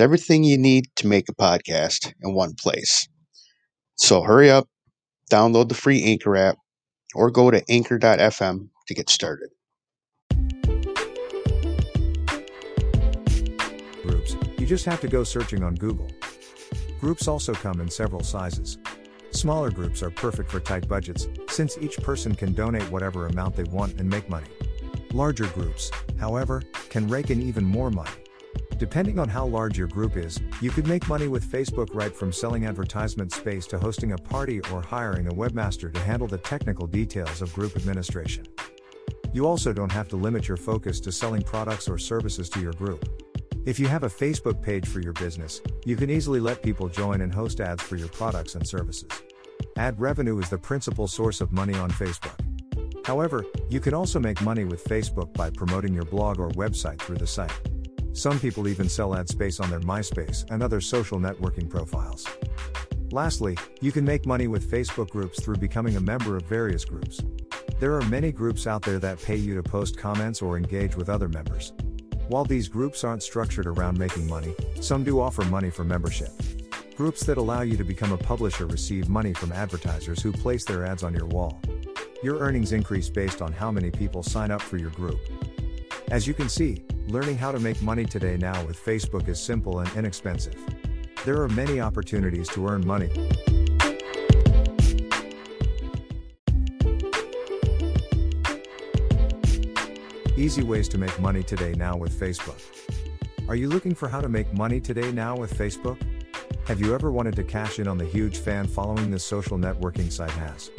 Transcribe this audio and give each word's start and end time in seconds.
It's 0.00 0.04
everything 0.06 0.44
you 0.44 0.56
need 0.56 0.86
to 0.96 1.06
make 1.06 1.28
a 1.28 1.34
podcast 1.34 2.14
in 2.22 2.32
one 2.32 2.54
place. 2.54 3.06
So 3.96 4.22
hurry 4.22 4.50
up, 4.50 4.66
download 5.30 5.68
the 5.68 5.74
free 5.74 6.02
Anchor 6.02 6.38
app, 6.38 6.56
or 7.14 7.30
go 7.30 7.50
to 7.50 7.62
anchor.fm 7.68 8.70
to 8.86 8.94
get 8.94 9.10
started. 9.10 9.50
Groups. 14.02 14.36
You 14.56 14.64
just 14.64 14.86
have 14.86 15.02
to 15.02 15.08
go 15.08 15.22
searching 15.22 15.62
on 15.62 15.74
Google. 15.74 16.08
Groups 16.98 17.28
also 17.28 17.52
come 17.52 17.78
in 17.82 17.90
several 17.90 18.22
sizes. 18.22 18.78
Smaller 19.32 19.70
groups 19.70 20.02
are 20.02 20.08
perfect 20.08 20.50
for 20.50 20.60
tight 20.60 20.88
budgets, 20.88 21.28
since 21.50 21.76
each 21.76 21.98
person 21.98 22.34
can 22.34 22.54
donate 22.54 22.90
whatever 22.90 23.26
amount 23.26 23.54
they 23.54 23.64
want 23.64 24.00
and 24.00 24.08
make 24.08 24.30
money. 24.30 24.48
Larger 25.12 25.48
groups, 25.48 25.90
however, 26.18 26.62
can 26.88 27.06
rake 27.06 27.28
in 27.28 27.42
even 27.42 27.66
more 27.66 27.90
money. 27.90 28.08
Depending 28.80 29.18
on 29.18 29.28
how 29.28 29.44
large 29.44 29.76
your 29.76 29.88
group 29.88 30.16
is, 30.16 30.40
you 30.62 30.70
could 30.70 30.86
make 30.86 31.06
money 31.06 31.28
with 31.28 31.44
Facebook 31.44 31.94
right 31.94 32.16
from 32.16 32.32
selling 32.32 32.64
advertisement 32.64 33.30
space 33.30 33.66
to 33.66 33.78
hosting 33.78 34.12
a 34.12 34.16
party 34.16 34.62
or 34.72 34.80
hiring 34.80 35.26
a 35.26 35.34
webmaster 35.34 35.92
to 35.92 36.00
handle 36.00 36.26
the 36.26 36.38
technical 36.38 36.86
details 36.86 37.42
of 37.42 37.52
group 37.52 37.76
administration. 37.76 38.46
You 39.34 39.46
also 39.46 39.74
don't 39.74 39.92
have 39.92 40.08
to 40.08 40.16
limit 40.16 40.48
your 40.48 40.56
focus 40.56 40.98
to 41.00 41.12
selling 41.12 41.42
products 41.42 41.90
or 41.90 41.98
services 41.98 42.48
to 42.48 42.60
your 42.62 42.72
group. 42.72 43.06
If 43.66 43.78
you 43.78 43.86
have 43.86 44.04
a 44.04 44.08
Facebook 44.08 44.62
page 44.62 44.88
for 44.88 45.00
your 45.00 45.12
business, 45.12 45.60
you 45.84 45.94
can 45.94 46.08
easily 46.08 46.40
let 46.40 46.62
people 46.62 46.88
join 46.88 47.20
and 47.20 47.34
host 47.34 47.60
ads 47.60 47.82
for 47.82 47.96
your 47.96 48.08
products 48.08 48.54
and 48.54 48.66
services. 48.66 49.10
Ad 49.76 50.00
revenue 50.00 50.38
is 50.38 50.48
the 50.48 50.56
principal 50.56 51.06
source 51.06 51.42
of 51.42 51.52
money 51.52 51.74
on 51.74 51.90
Facebook. 51.90 52.40
However, 53.04 53.44
you 53.68 53.78
can 53.78 53.92
also 53.92 54.18
make 54.18 54.40
money 54.40 54.64
with 54.64 54.82
Facebook 54.84 55.34
by 55.34 55.50
promoting 55.50 55.92
your 55.92 56.06
blog 56.06 56.40
or 56.40 56.48
website 56.52 56.98
through 56.98 57.18
the 57.18 57.26
site. 57.26 57.52
Some 58.12 58.40
people 58.40 58.68
even 58.68 58.88
sell 58.88 59.14
ad 59.14 59.28
space 59.28 59.60
on 59.60 59.70
their 59.70 59.80
MySpace 59.80 60.50
and 60.50 60.62
other 60.62 60.80
social 60.80 61.18
networking 61.18 61.68
profiles. 61.68 62.26
Lastly, 63.12 63.56
you 63.80 63.92
can 63.92 64.04
make 64.04 64.26
money 64.26 64.46
with 64.46 64.70
Facebook 64.70 65.10
groups 65.10 65.42
through 65.42 65.56
becoming 65.56 65.96
a 65.96 66.00
member 66.00 66.36
of 66.36 66.44
various 66.44 66.84
groups. 66.84 67.20
There 67.78 67.94
are 67.94 68.02
many 68.02 68.30
groups 68.30 68.66
out 68.66 68.82
there 68.82 68.98
that 68.98 69.22
pay 69.22 69.36
you 69.36 69.54
to 69.54 69.62
post 69.62 69.96
comments 69.96 70.42
or 70.42 70.56
engage 70.56 70.96
with 70.96 71.08
other 71.08 71.28
members. 71.28 71.72
While 72.28 72.44
these 72.44 72.68
groups 72.68 73.02
aren't 73.02 73.22
structured 73.22 73.66
around 73.66 73.98
making 73.98 74.28
money, 74.28 74.54
some 74.80 75.02
do 75.02 75.18
offer 75.18 75.44
money 75.46 75.70
for 75.70 75.82
membership. 75.82 76.30
Groups 76.96 77.24
that 77.24 77.38
allow 77.38 77.62
you 77.62 77.76
to 77.76 77.84
become 77.84 78.12
a 78.12 78.18
publisher 78.18 78.66
receive 78.66 79.08
money 79.08 79.32
from 79.32 79.50
advertisers 79.52 80.22
who 80.22 80.30
place 80.30 80.64
their 80.64 80.84
ads 80.84 81.02
on 81.02 81.14
your 81.14 81.26
wall. 81.26 81.60
Your 82.22 82.38
earnings 82.38 82.72
increase 82.72 83.08
based 83.08 83.40
on 83.40 83.52
how 83.52 83.72
many 83.72 83.90
people 83.90 84.22
sign 84.22 84.50
up 84.50 84.60
for 84.60 84.76
your 84.76 84.90
group. 84.90 85.18
As 86.10 86.26
you 86.26 86.34
can 86.34 86.48
see, 86.48 86.84
learning 87.10 87.36
how 87.36 87.50
to 87.50 87.58
make 87.58 87.82
money 87.82 88.04
today 88.04 88.36
now 88.36 88.64
with 88.66 88.78
Facebook 88.78 89.28
is 89.28 89.40
simple 89.40 89.80
and 89.80 89.96
inexpensive. 89.96 90.54
There 91.24 91.42
are 91.42 91.48
many 91.48 91.80
opportunities 91.80 92.48
to 92.50 92.68
earn 92.68 92.86
money. 92.86 93.10
Easy 100.36 100.62
ways 100.62 100.88
to 100.88 100.98
make 100.98 101.18
money 101.20 101.42
today 101.42 101.72
now 101.72 101.96
with 101.96 102.18
Facebook. 102.18 102.62
Are 103.48 103.56
you 103.56 103.68
looking 103.68 103.94
for 103.94 104.08
how 104.08 104.20
to 104.20 104.28
make 104.28 104.52
money 104.54 104.80
today 104.80 105.10
now 105.10 105.36
with 105.36 105.52
Facebook? 105.52 106.00
Have 106.66 106.80
you 106.80 106.94
ever 106.94 107.10
wanted 107.10 107.34
to 107.36 107.42
cash 107.42 107.80
in 107.80 107.88
on 107.88 107.98
the 107.98 108.06
huge 108.06 108.38
fan 108.38 108.68
following 108.68 109.10
this 109.10 109.24
social 109.24 109.58
networking 109.58 110.10
site 110.12 110.30
has? 110.30 110.70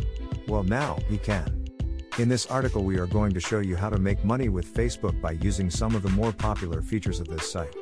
Well, 0.47 0.63
now 0.63 0.97
you 1.09 1.17
can. 1.17 1.60
In 2.19 2.27
this 2.27 2.45
article, 2.47 2.83
we 2.83 2.99
are 2.99 3.07
going 3.07 3.31
to 3.31 3.39
show 3.39 3.59
you 3.59 3.77
how 3.77 3.89
to 3.89 3.97
make 3.97 4.25
money 4.25 4.49
with 4.49 4.73
Facebook 4.73 5.19
by 5.21 5.31
using 5.31 5.69
some 5.69 5.95
of 5.95 6.03
the 6.03 6.09
more 6.09 6.33
popular 6.33 6.81
features 6.81 7.21
of 7.21 7.29
this 7.29 7.49
site. 7.49 7.73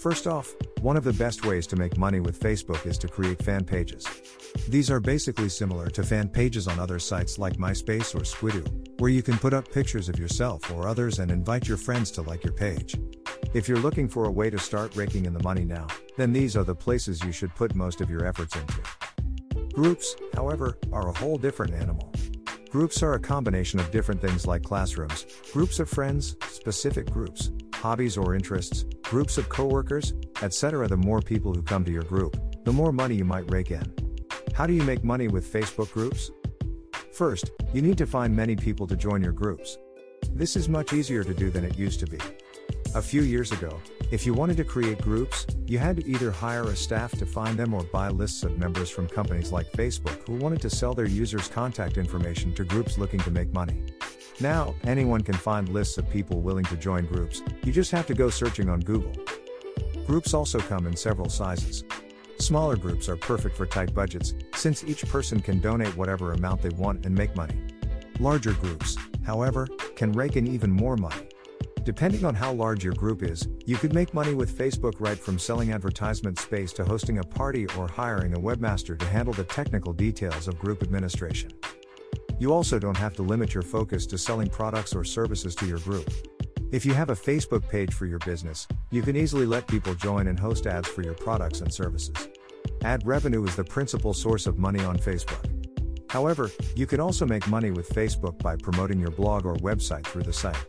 First 0.00 0.26
off, 0.26 0.54
one 0.80 0.96
of 0.96 1.04
the 1.04 1.12
best 1.12 1.44
ways 1.44 1.66
to 1.68 1.76
make 1.76 1.98
money 1.98 2.18
with 2.18 2.40
Facebook 2.40 2.86
is 2.86 2.96
to 2.98 3.08
create 3.08 3.42
fan 3.42 3.64
pages. 3.64 4.06
These 4.68 4.90
are 4.90 5.00
basically 5.00 5.50
similar 5.50 5.90
to 5.90 6.02
fan 6.02 6.30
pages 6.30 6.66
on 6.66 6.80
other 6.80 6.98
sites 6.98 7.38
like 7.38 7.58
MySpace 7.58 8.14
or 8.14 8.20
Squidoo, 8.20 9.00
where 9.00 9.10
you 9.10 9.22
can 9.22 9.36
put 9.38 9.52
up 9.52 9.70
pictures 9.70 10.08
of 10.08 10.18
yourself 10.18 10.68
or 10.72 10.88
others 10.88 11.18
and 11.18 11.30
invite 11.30 11.68
your 11.68 11.76
friends 11.76 12.10
to 12.12 12.22
like 12.22 12.42
your 12.44 12.54
page. 12.54 12.96
If 13.52 13.68
you're 13.68 13.78
looking 13.78 14.08
for 14.08 14.24
a 14.24 14.32
way 14.32 14.48
to 14.48 14.58
start 14.58 14.96
raking 14.96 15.26
in 15.26 15.34
the 15.34 15.42
money 15.42 15.66
now, 15.66 15.88
then 16.16 16.32
these 16.32 16.56
are 16.56 16.64
the 16.64 16.74
places 16.74 17.22
you 17.22 17.32
should 17.32 17.54
put 17.54 17.74
most 17.74 18.00
of 18.00 18.08
your 18.08 18.24
efforts 18.24 18.56
into. 18.56 19.74
Groups, 19.74 20.16
however, 20.34 20.78
are 20.90 21.10
a 21.10 21.18
whole 21.18 21.36
different 21.36 21.74
animal. 21.74 22.11
Groups 22.72 23.02
are 23.02 23.12
a 23.12 23.20
combination 23.20 23.78
of 23.78 23.90
different 23.90 24.18
things 24.18 24.46
like 24.46 24.62
classrooms, 24.62 25.26
groups 25.52 25.78
of 25.78 25.90
friends, 25.90 26.36
specific 26.48 27.04
groups, 27.10 27.50
hobbies 27.74 28.16
or 28.16 28.34
interests, 28.34 28.86
groups 29.02 29.36
of 29.36 29.50
coworkers, 29.50 30.14
etc. 30.40 30.88
The 30.88 30.96
more 30.96 31.20
people 31.20 31.52
who 31.52 31.60
come 31.60 31.84
to 31.84 31.92
your 31.92 32.04
group, 32.04 32.34
the 32.64 32.72
more 32.72 32.90
money 32.90 33.14
you 33.14 33.26
might 33.26 33.50
rake 33.50 33.72
in. 33.72 33.92
How 34.54 34.66
do 34.66 34.72
you 34.72 34.82
make 34.84 35.04
money 35.04 35.28
with 35.28 35.52
Facebook 35.52 35.92
groups? 35.92 36.30
First, 37.12 37.50
you 37.74 37.82
need 37.82 37.98
to 37.98 38.06
find 38.06 38.34
many 38.34 38.56
people 38.56 38.86
to 38.86 38.96
join 38.96 39.22
your 39.22 39.32
groups. 39.32 39.76
This 40.30 40.56
is 40.56 40.66
much 40.66 40.94
easier 40.94 41.24
to 41.24 41.34
do 41.34 41.50
than 41.50 41.66
it 41.66 41.76
used 41.76 42.00
to 42.00 42.06
be. 42.06 42.20
A 42.94 43.02
few 43.02 43.20
years 43.20 43.52
ago, 43.52 43.82
if 44.12 44.26
you 44.26 44.34
wanted 44.34 44.58
to 44.58 44.64
create 44.64 45.00
groups, 45.00 45.46
you 45.66 45.78
had 45.78 45.96
to 45.96 46.06
either 46.06 46.30
hire 46.30 46.64
a 46.64 46.76
staff 46.76 47.12
to 47.12 47.24
find 47.24 47.58
them 47.58 47.72
or 47.72 47.82
buy 47.84 48.10
lists 48.10 48.42
of 48.42 48.58
members 48.58 48.90
from 48.90 49.08
companies 49.08 49.52
like 49.52 49.72
Facebook 49.72 50.26
who 50.26 50.34
wanted 50.34 50.60
to 50.60 50.68
sell 50.68 50.92
their 50.92 51.06
users' 51.06 51.48
contact 51.48 51.96
information 51.96 52.52
to 52.52 52.62
groups 52.62 52.98
looking 52.98 53.20
to 53.20 53.30
make 53.30 53.50
money. 53.54 53.82
Now, 54.38 54.74
anyone 54.84 55.22
can 55.22 55.34
find 55.34 55.66
lists 55.70 55.96
of 55.96 56.10
people 56.10 56.42
willing 56.42 56.66
to 56.66 56.76
join 56.76 57.06
groups, 57.06 57.42
you 57.64 57.72
just 57.72 57.90
have 57.92 58.06
to 58.06 58.14
go 58.14 58.28
searching 58.28 58.68
on 58.68 58.80
Google. 58.80 59.14
Groups 60.06 60.34
also 60.34 60.58
come 60.58 60.86
in 60.86 60.94
several 60.94 61.30
sizes. 61.30 61.82
Smaller 62.36 62.76
groups 62.76 63.08
are 63.08 63.16
perfect 63.16 63.56
for 63.56 63.64
tight 63.64 63.94
budgets, 63.94 64.34
since 64.54 64.84
each 64.84 65.08
person 65.08 65.40
can 65.40 65.58
donate 65.58 65.96
whatever 65.96 66.32
amount 66.32 66.60
they 66.60 66.68
want 66.70 67.06
and 67.06 67.14
make 67.14 67.34
money. 67.34 67.56
Larger 68.20 68.52
groups, 68.52 68.98
however, 69.24 69.66
can 69.96 70.12
rake 70.12 70.36
in 70.36 70.46
even 70.46 70.70
more 70.70 70.98
money. 70.98 71.28
Depending 71.84 72.24
on 72.24 72.32
how 72.32 72.52
large 72.52 72.84
your 72.84 72.92
group 72.92 73.24
is, 73.24 73.48
you 73.66 73.76
could 73.76 73.92
make 73.92 74.14
money 74.14 74.34
with 74.34 74.56
Facebook 74.56 75.00
right 75.00 75.18
from 75.18 75.36
selling 75.36 75.72
advertisement 75.72 76.38
space 76.38 76.72
to 76.74 76.84
hosting 76.84 77.18
a 77.18 77.24
party 77.24 77.66
or 77.76 77.88
hiring 77.88 78.34
a 78.34 78.40
webmaster 78.40 78.96
to 78.96 79.06
handle 79.06 79.34
the 79.34 79.42
technical 79.42 79.92
details 79.92 80.46
of 80.46 80.56
group 80.60 80.84
administration. 80.84 81.50
You 82.38 82.52
also 82.52 82.78
don't 82.78 82.96
have 82.96 83.14
to 83.14 83.22
limit 83.22 83.52
your 83.52 83.64
focus 83.64 84.06
to 84.06 84.18
selling 84.18 84.48
products 84.48 84.94
or 84.94 85.02
services 85.02 85.56
to 85.56 85.66
your 85.66 85.80
group. 85.80 86.08
If 86.70 86.86
you 86.86 86.94
have 86.94 87.10
a 87.10 87.16
Facebook 87.16 87.68
page 87.68 87.92
for 87.92 88.06
your 88.06 88.20
business, 88.20 88.68
you 88.92 89.02
can 89.02 89.16
easily 89.16 89.44
let 89.44 89.66
people 89.66 89.96
join 89.96 90.28
and 90.28 90.38
host 90.38 90.68
ads 90.68 90.88
for 90.88 91.02
your 91.02 91.14
products 91.14 91.62
and 91.62 91.74
services. 91.74 92.28
Ad 92.84 93.04
revenue 93.04 93.44
is 93.44 93.56
the 93.56 93.64
principal 93.64 94.14
source 94.14 94.46
of 94.46 94.56
money 94.56 94.84
on 94.84 94.98
Facebook. 94.98 95.44
However, 96.08 96.48
you 96.76 96.86
can 96.86 97.00
also 97.00 97.26
make 97.26 97.48
money 97.48 97.72
with 97.72 97.88
Facebook 97.88 98.38
by 98.38 98.54
promoting 98.54 99.00
your 99.00 99.10
blog 99.10 99.46
or 99.46 99.54
website 99.56 100.06
through 100.06 100.22
the 100.22 100.32
site. 100.32 100.64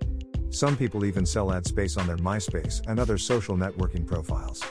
Some 0.54 0.78
people 0.78 1.04
even 1.04 1.26
sell 1.26 1.52
ad 1.52 1.66
space 1.66 1.98
on 1.98 2.06
their 2.06 2.18
MySpace 2.18 2.88
and 2.88 3.00
other 3.00 3.18
social 3.18 3.58
networking 3.58 4.06
profiles. 4.06 4.64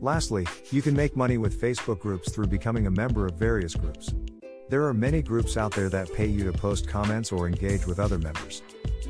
Lastly, 0.00 0.48
you 0.72 0.82
can 0.82 0.94
make 0.94 1.14
money 1.14 1.38
with 1.38 1.60
Facebook 1.60 2.00
groups 2.00 2.32
through 2.32 2.48
becoming 2.48 2.88
a 2.88 2.90
member 2.90 3.24
of 3.24 3.38
various 3.38 3.76
groups. 3.76 4.12
There 4.68 4.84
are 4.84 4.92
many 4.92 5.22
groups 5.22 5.56
out 5.56 5.72
there 5.72 5.88
that 5.90 6.12
pay 6.12 6.26
you 6.26 6.42
to 6.50 6.52
post 6.52 6.88
comments 6.88 7.30
or 7.30 7.46
engage 7.46 7.86
with 7.86 8.00
other 8.00 8.18
members. 8.18 8.64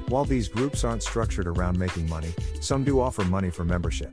While 0.08 0.26
these 0.26 0.48
groups 0.48 0.84
aren't 0.84 1.02
structured 1.02 1.46
around 1.46 1.78
making 1.78 2.10
money, 2.10 2.34
some 2.60 2.84
do 2.84 3.00
offer 3.00 3.24
money 3.24 3.48
for 3.48 3.64
membership. 3.64 4.12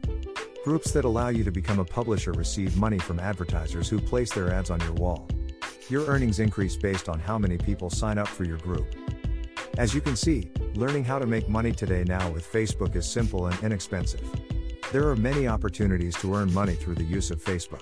Groups 0.63 0.91
that 0.93 1.03
allow 1.03 1.27
you 1.27 1.43
to 1.43 1.51
become 1.51 1.79
a 1.79 1.85
publisher 1.85 2.31
receive 2.31 2.77
money 2.77 2.97
from 2.97 3.19
advertisers 3.19 3.89
who 3.89 3.99
place 3.99 4.31
their 4.31 4.53
ads 4.53 4.69
on 4.69 4.79
your 4.79 4.93
wall. 4.93 5.27
Your 5.89 6.05
earnings 6.05 6.39
increase 6.39 6.77
based 6.77 7.09
on 7.09 7.19
how 7.19 7.37
many 7.37 7.57
people 7.57 7.89
sign 7.89 8.17
up 8.17 8.29
for 8.29 8.45
your 8.45 8.57
group. 8.59 8.87
As 9.79 9.95
you 9.95 10.01
can 10.01 10.15
see, 10.15 10.51
learning 10.75 11.03
how 11.03 11.17
to 11.17 11.25
make 11.25 11.49
money 11.49 11.71
today 11.71 12.03
now 12.03 12.29
with 12.29 12.49
Facebook 12.49 12.95
is 12.95 13.09
simple 13.09 13.47
and 13.47 13.63
inexpensive. 13.63 14.21
There 14.91 15.09
are 15.09 15.15
many 15.15 15.47
opportunities 15.47 16.15
to 16.17 16.35
earn 16.35 16.53
money 16.53 16.75
through 16.75 16.93
the 16.93 17.03
use 17.03 17.31
of 17.31 17.43
Facebook. 17.43 17.81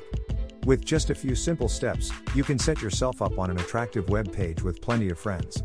With 0.66 0.86
just 0.86 1.10
a 1.10 1.16
few 1.16 1.36
simple 1.36 1.68
steps, 1.68 2.10
you 2.34 2.46
can 2.46 2.58
set 2.58 2.82
yourself 2.82 3.22
up 3.22 3.38
on 3.38 3.52
an 3.52 3.60
attractive 3.60 4.08
web 4.08 4.32
page 4.32 4.62
with 4.62 4.82
plenty 4.82 5.10
of 5.10 5.20
friends. 5.20 5.64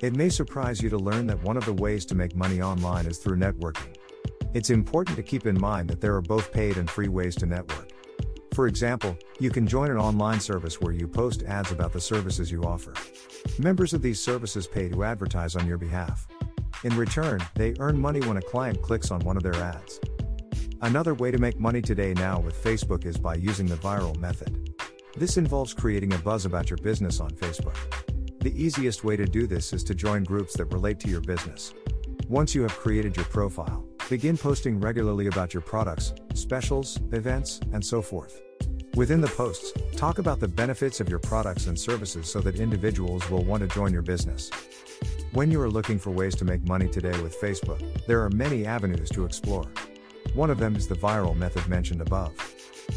It 0.00 0.14
may 0.14 0.28
surprise 0.28 0.80
you 0.80 0.88
to 0.88 0.98
learn 0.98 1.26
that 1.26 1.42
one 1.42 1.56
of 1.56 1.64
the 1.64 1.72
ways 1.72 2.06
to 2.06 2.14
make 2.14 2.36
money 2.36 2.62
online 2.62 3.06
is 3.06 3.18
through 3.18 3.38
networking. 3.38 3.96
It's 4.54 4.70
important 4.70 5.16
to 5.16 5.24
keep 5.24 5.46
in 5.46 5.60
mind 5.60 5.90
that 5.90 6.00
there 6.00 6.14
are 6.14 6.22
both 6.22 6.52
paid 6.52 6.76
and 6.76 6.88
free 6.88 7.08
ways 7.08 7.34
to 7.36 7.46
network. 7.46 7.89
For 8.60 8.66
example, 8.66 9.16
you 9.38 9.48
can 9.48 9.66
join 9.66 9.90
an 9.90 9.96
online 9.96 10.38
service 10.38 10.82
where 10.82 10.92
you 10.92 11.08
post 11.08 11.44
ads 11.44 11.72
about 11.72 11.94
the 11.94 12.00
services 12.00 12.50
you 12.50 12.62
offer. 12.64 12.92
Members 13.58 13.94
of 13.94 14.02
these 14.02 14.20
services 14.20 14.66
pay 14.66 14.86
to 14.90 15.02
advertise 15.02 15.56
on 15.56 15.66
your 15.66 15.78
behalf. 15.78 16.28
In 16.84 16.94
return, 16.94 17.40
they 17.54 17.74
earn 17.78 17.98
money 17.98 18.20
when 18.20 18.36
a 18.36 18.42
client 18.42 18.82
clicks 18.82 19.10
on 19.10 19.20
one 19.20 19.38
of 19.38 19.42
their 19.42 19.54
ads. 19.54 19.98
Another 20.82 21.14
way 21.14 21.30
to 21.30 21.38
make 21.38 21.58
money 21.58 21.80
today 21.80 22.12
now 22.12 22.38
with 22.38 22.62
Facebook 22.62 23.06
is 23.06 23.16
by 23.16 23.36
using 23.36 23.64
the 23.64 23.76
viral 23.76 24.14
method. 24.18 24.74
This 25.16 25.38
involves 25.38 25.72
creating 25.72 26.12
a 26.12 26.18
buzz 26.18 26.44
about 26.44 26.68
your 26.68 26.80
business 26.82 27.18
on 27.18 27.30
Facebook. 27.30 27.78
The 28.40 28.52
easiest 28.62 29.04
way 29.04 29.16
to 29.16 29.24
do 29.24 29.46
this 29.46 29.72
is 29.72 29.82
to 29.84 29.94
join 29.94 30.22
groups 30.22 30.54
that 30.58 30.66
relate 30.66 31.00
to 31.00 31.08
your 31.08 31.22
business. 31.22 31.72
Once 32.28 32.54
you 32.54 32.60
have 32.60 32.76
created 32.76 33.16
your 33.16 33.24
profile, 33.24 33.86
begin 34.10 34.36
posting 34.36 34.78
regularly 34.78 35.28
about 35.28 35.54
your 35.54 35.62
products, 35.62 36.12
specials, 36.34 36.98
events, 37.12 37.58
and 37.72 37.82
so 37.82 38.02
forth. 38.02 38.42
Within 38.96 39.20
the 39.20 39.28
posts, 39.28 39.72
talk 39.96 40.18
about 40.18 40.40
the 40.40 40.48
benefits 40.48 41.00
of 41.00 41.08
your 41.08 41.20
products 41.20 41.68
and 41.68 41.78
services 41.78 42.28
so 42.28 42.40
that 42.40 42.58
individuals 42.58 43.28
will 43.30 43.44
want 43.44 43.62
to 43.62 43.68
join 43.68 43.92
your 43.92 44.02
business. 44.02 44.50
When 45.32 45.48
you 45.50 45.60
are 45.60 45.70
looking 45.70 45.98
for 45.98 46.10
ways 46.10 46.34
to 46.36 46.44
make 46.44 46.66
money 46.66 46.88
today 46.88 47.18
with 47.22 47.40
Facebook, 47.40 47.80
there 48.06 48.20
are 48.20 48.30
many 48.30 48.66
avenues 48.66 49.08
to 49.10 49.24
explore. 49.24 49.64
One 50.34 50.50
of 50.50 50.58
them 50.58 50.74
is 50.74 50.88
the 50.88 50.96
viral 50.96 51.36
method 51.36 51.68
mentioned 51.68 52.00
above. 52.00 52.32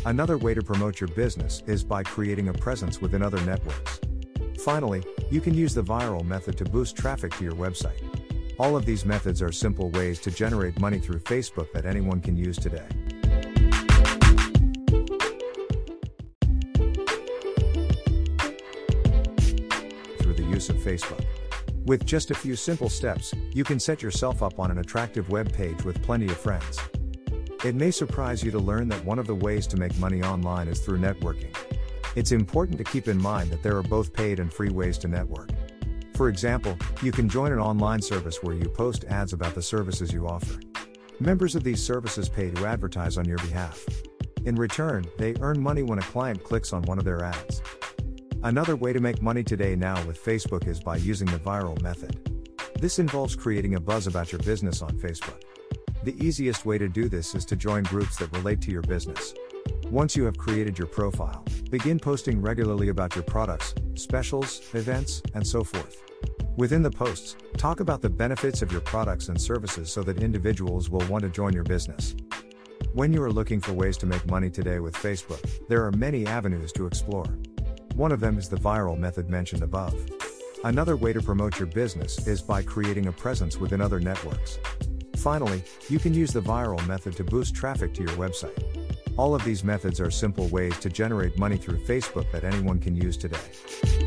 Another 0.06 0.40
way 0.40 0.56
to 0.56 0.64
promote 0.64 1.00
your 1.00 1.10
business 1.10 1.62
is 1.68 1.84
by 1.84 2.02
creating 2.02 2.48
a 2.48 2.54
presence 2.54 3.00
within 3.00 3.22
other 3.22 3.42
networks. 3.42 4.00
Finally, 4.64 5.04
you 5.30 5.42
can 5.42 5.54
use 5.54 5.76
the 5.76 5.84
viral 5.84 6.26
method 6.26 6.58
to 6.58 6.66
boost 6.66 6.96
traffic 6.96 7.32
to 7.36 7.44
your 7.44 7.54
website. 7.54 8.02
All 8.58 8.76
of 8.76 8.86
these 8.86 9.06
methods 9.06 9.44
are 9.44 9.52
simple 9.52 9.92
ways 9.92 10.20
to 10.22 10.32
generate 10.32 10.80
money 10.80 10.98
through 10.98 11.20
Facebook 11.20 11.72
that 11.74 11.86
anyone 11.86 12.20
can 12.20 12.36
use 12.36 12.58
today. 12.58 12.88
Use 20.64 20.70
of 20.70 20.78
Facebook. 20.78 21.26
With 21.86 22.06
just 22.06 22.32
a 22.32 22.36
few 22.36 22.56
simple 22.56 22.90
steps, 22.90 23.34
you 23.54 23.64
can 23.64 23.80
set 23.80 24.02
yourself 24.02 24.42
up 24.42 24.60
on 24.60 24.72
an 24.72 24.78
attractive 24.78 25.30
web 25.30 25.52
page 25.52 25.84
with 25.84 26.02
plenty 26.02 26.28
of 26.28 26.38
friends. 26.38 26.80
It 27.66 27.76
may 27.76 27.92
surprise 27.92 28.44
you 28.44 28.52
to 28.52 28.60
learn 28.60 28.88
that 28.90 29.04
one 29.04 29.20
of 29.20 29.28
the 29.28 29.36
ways 29.36 29.68
to 29.68 29.78
make 29.78 29.98
money 29.98 30.22
online 30.22 30.68
is 30.68 30.80
through 30.80 31.00
networking. 31.00 31.56
It's 32.16 32.32
important 32.32 32.78
to 32.78 32.84
keep 32.84 33.08
in 33.08 33.22
mind 33.22 33.50
that 33.52 33.64
there 33.64 33.76
are 33.78 33.84
both 33.84 34.14
paid 34.14 34.40
and 34.40 34.54
free 34.54 34.70
ways 34.70 34.98
to 35.00 35.08
network. 35.08 35.50
For 36.14 36.30
example, 36.30 36.78
you 37.02 37.12
can 37.12 37.28
join 37.28 37.52
an 37.52 37.60
online 37.60 38.02
service 38.02 38.44
where 38.44 38.56
you 38.56 38.70
post 38.70 39.04
ads 39.06 39.34
about 39.34 39.56
the 39.56 39.62
services 39.62 40.14
you 40.14 40.28
offer. 40.28 40.60
Members 41.20 41.56
of 41.56 41.64
these 41.64 41.84
services 41.84 42.30
pay 42.30 42.52
to 42.52 42.66
advertise 42.66 43.18
on 43.18 43.26
your 43.26 43.40
behalf. 43.40 43.84
In 44.46 44.56
return, 44.56 45.06
they 45.18 45.36
earn 45.42 45.60
money 45.60 45.84
when 45.84 46.00
a 46.00 46.04
client 46.04 46.44
clicks 46.44 46.72
on 46.72 46.84
one 46.84 47.00
of 47.00 47.06
their 47.06 47.24
ads. 47.24 47.62
Another 48.44 48.76
way 48.76 48.92
to 48.92 49.00
make 49.00 49.22
money 49.22 49.42
today 49.42 49.74
now 49.74 50.06
with 50.06 50.22
Facebook 50.22 50.68
is 50.68 50.82
by 50.82 50.98
using 50.98 51.28
the 51.28 51.40
viral 51.40 51.82
method. 51.82 52.30
This 52.78 53.00
involves 53.00 53.38
creating 53.38 53.76
a 53.76 53.80
buzz 53.80 54.06
about 54.06 54.34
your 54.34 54.40
business 54.40 54.82
on 54.82 54.92
Facebook. 54.98 55.42
The 56.04 56.22
easiest 56.22 56.66
way 56.66 56.78
to 56.78 56.90
do 56.90 57.08
this 57.08 57.36
is 57.36 57.46
to 57.46 57.56
join 57.56 57.84
groups 57.84 58.18
that 58.18 58.36
relate 58.36 58.60
to 58.64 58.72
your 58.72 58.82
business. 58.82 59.34
Once 59.86 60.18
you 60.18 60.26
have 60.26 60.38
created 60.38 60.78
your 60.78 60.88
profile, 60.88 61.46
begin 61.70 61.98
posting 61.98 62.42
regularly 62.42 62.90
about 62.90 63.16
your 63.16 63.24
products, 63.24 63.76
specials, 63.96 64.62
events, 64.74 65.22
and 65.34 65.48
so 65.48 65.64
forth. 65.64 66.04
Within 66.58 66.84
the 66.84 66.92
posts, 66.92 67.38
talk 67.56 67.80
about 67.80 68.02
the 68.02 68.10
benefits 68.10 68.62
of 68.62 68.74
your 68.74 68.82
products 68.82 69.30
and 69.30 69.42
services 69.42 69.90
so 69.90 70.04
that 70.04 70.22
individuals 70.22 70.90
will 70.90 71.08
want 71.08 71.24
to 71.24 71.30
join 71.30 71.54
your 71.54 71.64
business. 71.64 72.14
When 72.92 73.14
you 73.14 73.24
are 73.24 73.32
looking 73.32 73.62
for 73.62 73.72
ways 73.72 73.96
to 74.00 74.06
make 74.06 74.30
money 74.30 74.50
today 74.50 74.80
with 74.80 74.96
Facebook, 74.96 75.42
there 75.70 75.86
are 75.86 75.92
many 75.94 76.28
avenues 76.28 76.74
to 76.74 76.86
explore. 76.86 77.26
One 77.96 78.12
of 78.12 78.20
them 78.20 78.40
is 78.40 78.50
the 78.50 78.58
viral 78.58 78.98
method 78.98 79.30
mentioned 79.30 79.62
above. 79.62 79.94
Another 80.64 80.96
way 80.96 81.14
to 81.14 81.22
promote 81.22 81.60
your 81.60 81.68
business 81.68 82.26
is 82.26 82.42
by 82.42 82.64
creating 82.64 83.06
a 83.06 83.12
presence 83.12 83.58
within 83.58 83.82
other 83.82 84.00
networks. 84.00 84.58
Finally, 85.18 85.64
you 85.90 86.00
can 86.00 86.12
use 86.12 86.34
the 86.34 86.42
viral 86.42 86.86
method 86.88 87.16
to 87.18 87.24
boost 87.24 87.54
traffic 87.54 87.94
to 87.94 88.02
your 88.02 88.14
website. 88.14 88.64
All 89.16 89.36
of 89.36 89.44
these 89.44 89.64
methods 89.64 90.02
are 90.02 90.10
simple 90.10 90.48
ways 90.48 90.78
to 90.80 90.90
generate 90.90 91.38
money 91.38 91.56
through 91.56 91.86
Facebook 91.86 92.32
that 92.32 92.44
anyone 92.44 92.80
can 92.80 92.96
use 92.96 93.16
today. 93.16 94.03